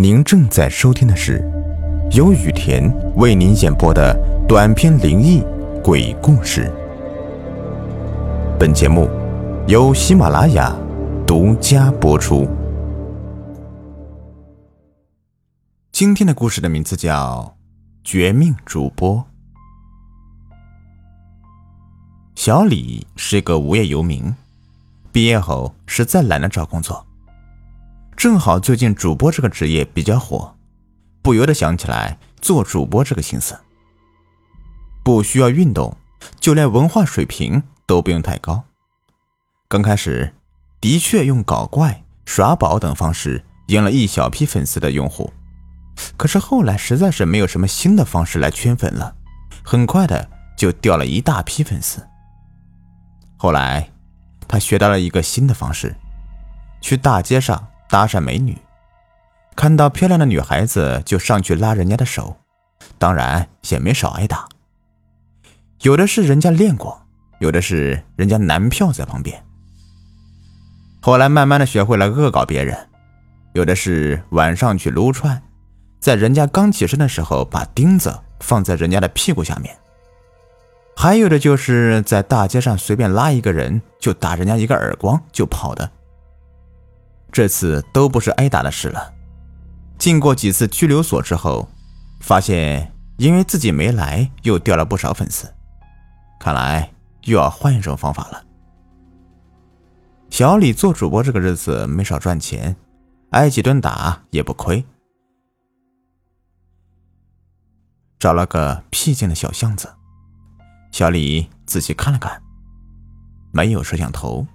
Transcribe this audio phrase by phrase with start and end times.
[0.00, 1.42] 您正在收听的是
[2.12, 4.16] 由雨田为您演播的
[4.46, 5.42] 短篇灵异
[5.82, 6.72] 鬼故事。
[8.60, 9.10] 本节目
[9.66, 10.72] 由喜马拉雅
[11.26, 12.46] 独家播出。
[15.90, 17.56] 今天的故事的名字叫
[18.08, 19.16] 《绝命主播》。
[22.36, 24.32] 小李是个无业游民，
[25.10, 27.04] 毕业后实在懒得找工作。
[28.18, 30.52] 正好最近主播这个职业比较火，
[31.22, 33.56] 不由得想起来做主播这个心思。
[35.04, 35.96] 不需要运动，
[36.40, 38.64] 就连文化水平都不用太高。
[39.68, 40.34] 刚开始
[40.80, 45.32] 的确用搞怪、耍宝等方式赢了一小批粉丝的用户，
[46.16, 49.14] 可是后来实在是没有什么新的方式来圈粉了，
[49.62, 52.04] 很快的就掉了一大批粉丝。
[53.36, 53.88] 后来
[54.48, 55.94] 他学到了一个新的方式，
[56.80, 57.64] 去大街上。
[57.88, 58.56] 搭讪美女，
[59.56, 62.36] 看到漂亮的女孩子就上去拉人家的手，
[62.98, 64.46] 当然也没少挨打。
[65.82, 67.00] 有的是人家练过，
[67.38, 69.42] 有的是人家男票在旁边。
[71.00, 72.76] 后来慢慢的学会了恶搞别人，
[73.54, 75.40] 有的是晚上去撸串，
[75.98, 79.74] 在人家刚起身的时候把钉子放在人家的屁股下面，
[80.94, 85.90] 还有的就是在大街上随便拉一个人就打人家一个耳光就跑的。
[87.30, 89.14] 这次都不是挨打的事了。
[89.98, 91.68] 进过几次拘留所之后，
[92.20, 95.52] 发现因为自己没来，又掉了不少粉丝。
[96.40, 96.90] 看来
[97.24, 98.44] 又要换一种方法了。
[100.30, 102.76] 小李做主播这个日子没少赚钱，
[103.30, 104.84] 挨几顿打也不亏。
[108.18, 109.92] 找了个僻静的小巷子，
[110.92, 112.40] 小李仔细看了看，
[113.52, 114.46] 没有摄像头，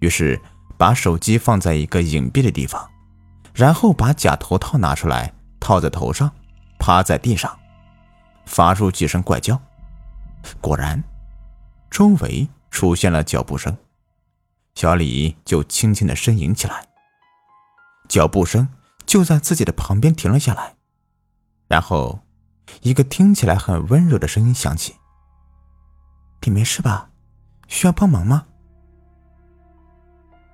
[0.00, 0.40] 于是。
[0.80, 2.90] 把手机放在一个隐蔽的地方，
[3.52, 6.32] 然后把假头套拿出来套在头上，
[6.78, 7.58] 趴在地上，
[8.46, 9.60] 发出几声怪叫。
[10.58, 11.04] 果然，
[11.90, 13.76] 周围出现了脚步声，
[14.74, 16.86] 小李就轻轻的呻吟起来。
[18.08, 18.66] 脚步声
[19.04, 20.76] 就在自己的旁边停了下来，
[21.68, 22.20] 然后，
[22.80, 24.96] 一个听起来很温柔的声音响起
[26.40, 27.10] ：“你没事吧？
[27.68, 28.46] 需要帮忙吗？”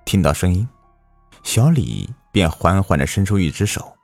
[0.07, 0.67] 听到声音，
[1.43, 3.97] 小李便缓缓的伸出一只手，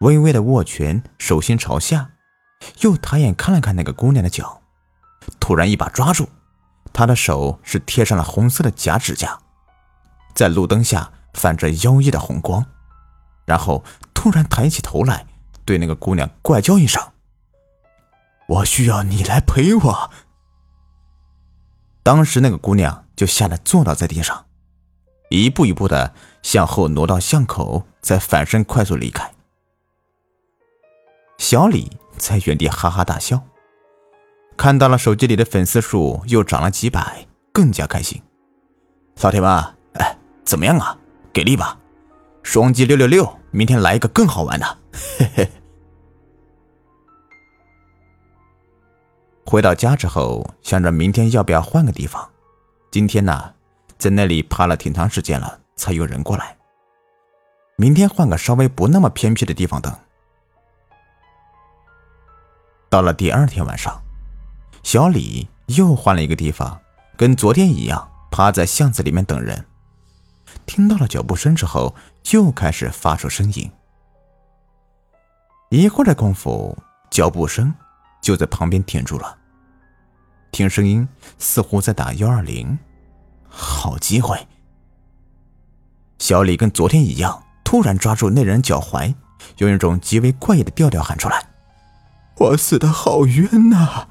[0.00, 2.10] 微微的握拳，手心朝下，
[2.80, 4.60] 又抬眼看了看那个姑娘的脚，
[5.38, 6.28] 突然一把抓住，
[6.92, 9.38] 她的手是贴上了红色的假指甲，
[10.34, 12.66] 在路灯下泛着妖异的红光，
[13.44, 15.24] 然后突然抬起头来，
[15.64, 17.00] 对那个姑娘怪叫一声
[18.48, 20.10] ：“我需要你来陪我。”
[22.02, 24.46] 当时那个姑娘就吓得坐倒在地上。
[25.28, 29.30] 一步一步的向后挪到巷口，再反身快速离开。
[31.38, 33.42] 小李在原地哈哈大笑，
[34.56, 38.20] 看到了手机里的粉丝数又涨了几百，更加开心。
[39.20, 39.50] 老铁们，
[39.94, 40.98] 哎，怎么样啊？
[41.32, 41.78] 给力吧！
[42.42, 44.78] 双击六六六，明天来一个更好玩的。
[45.18, 45.48] 嘿嘿。
[49.44, 52.30] 回到家之后，想着明天要不要换个地方。
[52.90, 53.54] 今天呢？
[53.98, 56.56] 在那里趴了挺长时间了，才有人过来。
[57.76, 59.92] 明天换个稍微不那么偏僻的地方等。
[62.88, 64.00] 到了第二天晚上，
[64.82, 66.80] 小李又换了一个地方，
[67.16, 69.64] 跟昨天一样，趴在巷子里面等人。
[70.64, 71.94] 听到了脚步声之后，
[72.30, 73.70] 又开始发出声音。
[75.70, 76.76] 一会儿的功夫，
[77.10, 77.74] 脚步声
[78.22, 79.36] 就在旁边停住了。
[80.50, 81.06] 听声音，
[81.38, 82.78] 似乎在打幺二零。
[83.60, 84.46] 好机会！
[86.20, 89.12] 小李跟昨天一样，突然抓住那人脚踝，
[89.56, 91.44] 用一种极为怪异的调调喊出来
[92.38, 94.06] ：“我死的好冤呐！”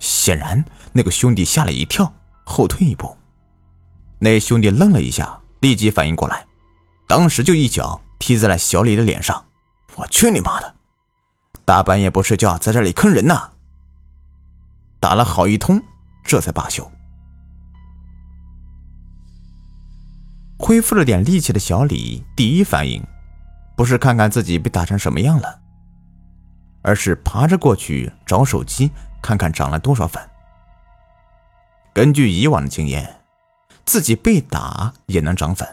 [0.00, 2.14] 显然，那个兄弟吓了一跳，
[2.44, 3.14] 后退一步。
[4.18, 6.46] 那兄弟愣了一下，立即反应过来，
[7.06, 9.44] 当时就一脚踢在了小李的脸上。
[9.96, 10.74] 我去你妈的！
[11.66, 13.50] 大半夜不睡觉，在这里坑人呢！
[14.98, 15.82] 打了好一通，
[16.24, 16.90] 这才罢休。
[20.62, 23.02] 恢复了点力气的小李，第一反应
[23.74, 25.58] 不是看看自己被打成什么样了，
[26.82, 28.90] 而是爬着过去找手机，
[29.22, 30.22] 看看涨了多少粉。
[31.94, 33.22] 根据以往的经验，
[33.86, 35.66] 自己被打也能涨粉，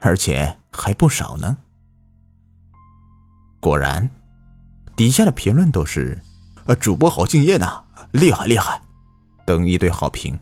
[0.00, 1.56] 而且还不少呢。
[3.60, 4.08] 果然，
[4.94, 6.20] 底下的评论都是
[6.66, 7.82] “呃，主播好敬业呢，
[8.12, 8.80] 厉害厉害”
[9.46, 10.38] 等一堆好评，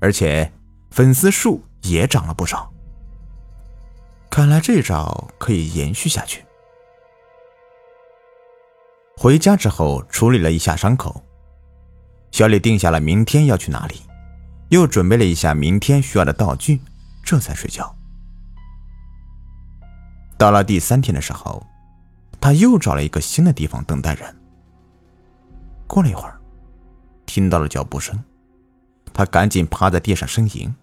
[0.00, 0.50] 而且
[0.90, 2.72] 粉丝数也涨了不少。
[4.30, 6.44] 看来这招可以延续下去。
[9.16, 11.22] 回家之后处理了一下伤口，
[12.30, 14.00] 小李定下了明天要去哪里，
[14.68, 16.80] 又准备了一下明天需要的道具，
[17.22, 17.94] 这才睡觉。
[20.38, 21.66] 到了第三天的时候，
[22.40, 24.34] 他又找了一个新的地方等待人。
[25.86, 26.40] 过了一会儿，
[27.26, 28.18] 听到了脚步声，
[29.12, 30.74] 他赶紧趴在地上呻吟。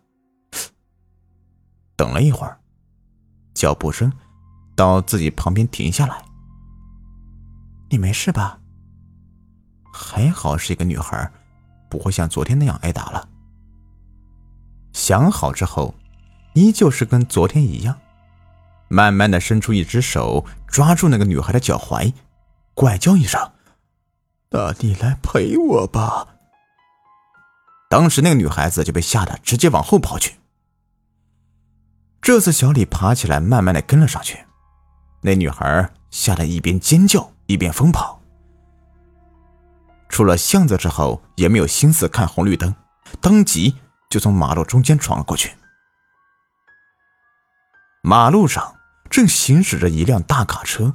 [1.95, 2.59] 等了一会儿，
[3.57, 4.11] 脚步声
[4.75, 6.23] 到自己旁边停下来。
[7.89, 8.59] 你没事吧？
[9.91, 11.31] 还好是一个女孩，
[11.89, 13.27] 不会像昨天那样挨打了。
[14.93, 15.95] 想好之后，
[16.53, 17.97] 依旧是跟昨天一样。
[18.89, 22.13] 慢慢的伸出一只手，抓住那个女孩的脚踝，
[22.73, 23.51] 怪叫一声
[24.51, 26.35] ：“那你来陪我吧。”
[27.89, 30.35] 当时那个女孩子就被吓得直接往后跑去。
[32.27, 34.37] 这次小李爬起来，慢慢的跟了上去，
[35.21, 38.21] 那女孩吓得一边尖叫一边疯跑。
[40.09, 42.75] 出了巷子之后，也没有心思看红绿灯，
[43.21, 43.77] 当即
[44.09, 45.55] 就从马路中间闯了过去。
[48.03, 48.75] 马路上。
[49.09, 50.93] 正行驶着一辆大卡车，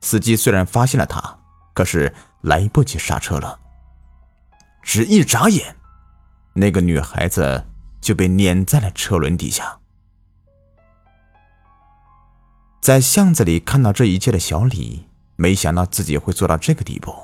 [0.00, 1.38] 司机虽然发现了他，
[1.72, 3.60] 可是来不及刹车了。
[4.82, 5.76] 只一眨眼，
[6.52, 7.64] 那个女孩子
[8.00, 9.78] 就被碾在了车轮底下。
[12.82, 15.06] 在巷子里看到这一切的小李，
[15.36, 17.14] 没想到自己会做到这个地步，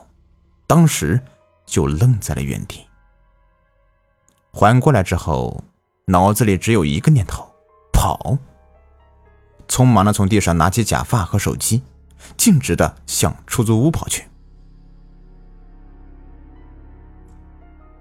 [0.69, 1.20] 当时
[1.66, 2.87] 就愣在了原地。
[4.52, 5.64] 缓过来之后，
[6.06, 7.44] 脑子里只有一个念头：
[7.93, 8.38] 跑。
[9.66, 11.82] 匆忙的从地上拿起假发和手机，
[12.37, 14.28] 径直的向出租屋跑去。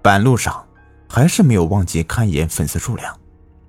[0.00, 0.64] 半路上，
[1.08, 3.18] 还是没有忘记看一眼粉丝数量，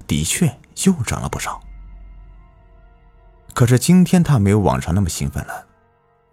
[0.05, 0.45] 的确
[0.85, 1.59] 又涨了不少。
[3.53, 5.65] 可是今天他没有往常那么兴奋了，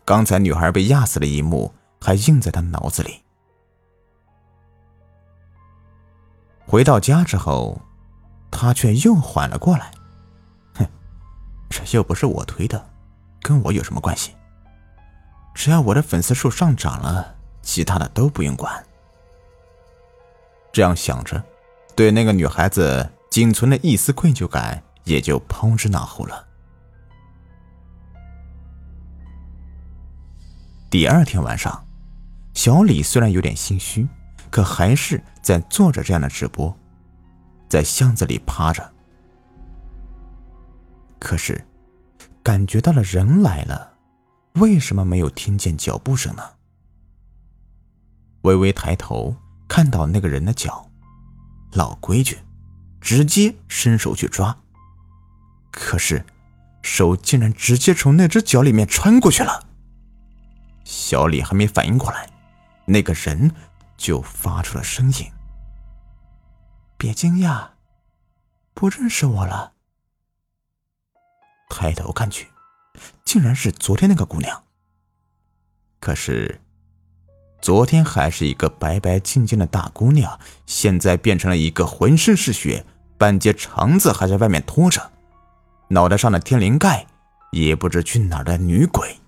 [0.04, 3.22] 刚才女孩被压死的一幕还印在他脑子里。
[6.66, 7.80] 回到家之后，
[8.50, 9.90] 他却又缓了过来。
[10.74, 10.86] 哼
[11.68, 12.88] 这又不是我推的，
[13.40, 14.34] 跟我有什么关系？
[15.54, 18.84] 只要我的粉丝数上涨了，其他的都不用管。
[20.72, 21.42] 这样想着，
[21.96, 26.45] 对那个女孩子仅存的一丝愧疚感也就抛之脑后了。
[30.88, 31.84] 第二天晚上，
[32.54, 34.06] 小李虽然有点心虚，
[34.50, 36.74] 可还是在做着这样的直播，
[37.68, 38.92] 在巷子里趴着。
[41.18, 41.66] 可是，
[42.40, 43.94] 感觉到了人来了，
[44.54, 46.42] 为什么没有听见脚步声呢？
[48.42, 49.34] 微微抬头，
[49.66, 50.88] 看到那个人的脚，
[51.72, 52.38] 老规矩，
[53.00, 54.56] 直接伸手去抓。
[55.72, 56.24] 可是，
[56.80, 59.65] 手竟然直接从那只脚里面穿过去了。
[60.86, 62.30] 小李还没反应过来，
[62.84, 63.50] 那个人
[63.96, 65.26] 就发出了声音
[66.96, 67.70] ：“别惊讶，
[68.72, 69.72] 不认识我了。”
[71.68, 72.46] 抬头看去，
[73.24, 74.62] 竟然是昨天那个姑娘。
[75.98, 76.60] 可是，
[77.60, 82.86] 昨天还是一个白白净净的大姑娘，现在变成了一个浑身是血、
[83.18, 85.10] 半截肠子还在外面拖着、
[85.88, 87.04] 脑袋上的天灵盖
[87.50, 89.18] 也不知去哪儿的女鬼。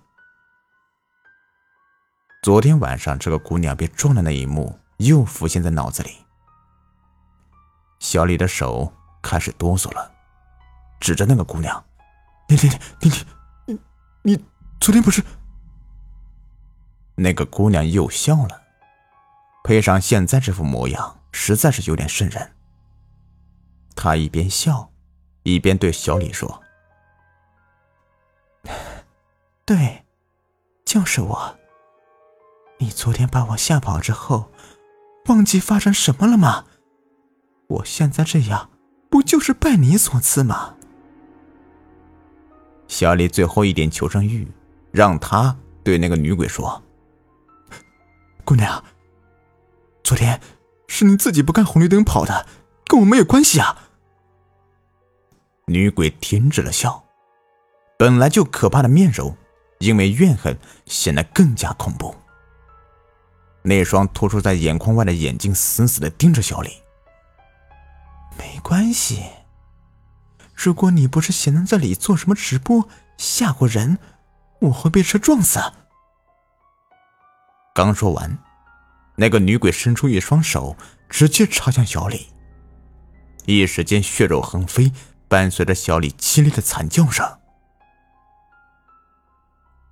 [2.41, 6.25] 昨天晚上这个姑娘被撞的那一幕又浮现在脑子里。
[7.99, 10.09] 小李的手开始哆嗦了，
[11.01, 11.83] 指着那个姑娘。
[12.47, 12.69] 你你
[13.01, 13.09] 你
[13.65, 13.79] 你你
[14.23, 14.45] 你
[14.79, 15.21] 昨天不是？
[17.15, 18.61] 那个姑娘又笑了，
[19.65, 22.55] 配上现在这副模样，实在是有点瘆人。
[23.97, 24.89] 她一边笑，
[25.43, 26.63] 一边对小李说
[29.65, 30.05] ：“对，
[30.85, 31.58] 就是我。
[32.79, 34.51] 你昨天把我吓跑之后，
[35.25, 36.65] 忘记发生什么了吗？
[37.67, 38.69] 我现在这样，
[39.09, 40.75] 不就是拜你所赐吗？”
[42.87, 44.47] 小李最后一点求生欲，
[44.91, 46.81] 让他对那个女鬼说
[48.45, 48.83] ：“姑娘，
[50.03, 50.39] 昨天
[50.87, 52.47] 是你自己不看红绿灯跑的，
[52.85, 53.89] 跟我没有关系啊。”
[55.67, 57.03] 女鬼停止了笑，
[57.97, 59.35] 本来就可怕的面容，
[59.79, 62.15] 因为怨恨显得更加恐怖。
[63.69, 66.81] 那双突出在眼眶外的眼睛死死的盯着小李。
[68.35, 69.23] 没关系。
[70.55, 73.99] 如果你不是闲在这里做什么直播吓唬人，
[74.61, 75.59] 我会被车撞死。
[77.75, 78.39] 刚说完，
[79.15, 80.75] 那个女鬼伸出一双手，
[81.07, 82.29] 直接插向小李，
[83.45, 84.91] 一时间血肉横飞，
[85.27, 87.23] 伴随着小李凄厉的惨叫声。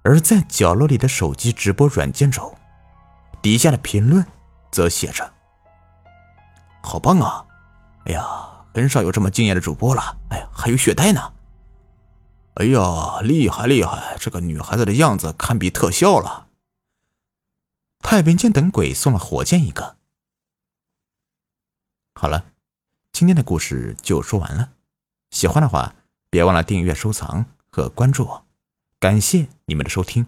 [0.03, 2.57] 而在角落里的手机直播软件中，
[3.41, 4.25] 底下的评论
[4.71, 5.33] 则写着
[6.83, 7.45] ：“好棒啊！
[8.05, 10.17] 哎呀，很少有这么敬业的主播了。
[10.29, 11.33] 哎呀，还有血袋呢！
[12.55, 14.17] 哎呀，厉害厉害！
[14.19, 16.47] 这个女孩子的样子堪比特效了。”
[17.99, 19.97] 太平间等鬼送了火箭一个。
[22.15, 22.45] 好了，
[23.11, 24.71] 今天的故事就说完了。
[25.31, 25.93] 喜欢的话，
[26.29, 28.45] 别忘了订阅、收藏和关注我。
[28.99, 30.25] 感谢你们的收听。